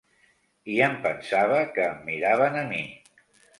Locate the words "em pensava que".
0.85-1.87